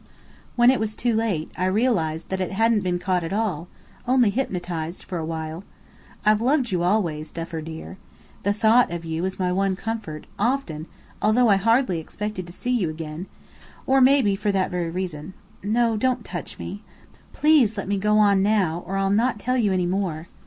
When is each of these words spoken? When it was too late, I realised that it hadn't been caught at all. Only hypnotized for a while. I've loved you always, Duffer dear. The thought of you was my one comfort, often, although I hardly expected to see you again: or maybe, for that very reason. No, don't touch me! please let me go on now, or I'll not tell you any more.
When 0.55 0.71
it 0.71 0.79
was 0.79 0.95
too 0.95 1.15
late, 1.15 1.51
I 1.55 1.65
realised 1.65 2.29
that 2.29 2.41
it 2.41 2.53
hadn't 2.53 2.81
been 2.81 2.97
caught 2.97 3.23
at 3.23 3.31
all. 3.31 3.67
Only 4.07 4.31
hypnotized 4.31 5.03
for 5.03 5.19
a 5.19 5.25
while. 5.27 5.63
I've 6.25 6.41
loved 6.41 6.71
you 6.71 6.81
always, 6.81 7.29
Duffer 7.29 7.61
dear. 7.61 7.99
The 8.41 8.51
thought 8.51 8.91
of 8.91 9.05
you 9.05 9.21
was 9.21 9.37
my 9.37 9.51
one 9.51 9.75
comfort, 9.75 10.25
often, 10.39 10.87
although 11.21 11.49
I 11.49 11.57
hardly 11.57 11.99
expected 11.99 12.47
to 12.47 12.51
see 12.51 12.71
you 12.75 12.89
again: 12.89 13.27
or 13.85 14.01
maybe, 14.01 14.35
for 14.35 14.51
that 14.51 14.71
very 14.71 14.89
reason. 14.89 15.35
No, 15.61 15.95
don't 15.97 16.25
touch 16.25 16.57
me! 16.57 16.81
please 17.31 17.77
let 17.77 17.87
me 17.87 17.99
go 17.99 18.17
on 18.17 18.41
now, 18.41 18.83
or 18.87 18.97
I'll 18.97 19.11
not 19.11 19.37
tell 19.37 19.55
you 19.55 19.71
any 19.71 19.85
more. 19.85 20.29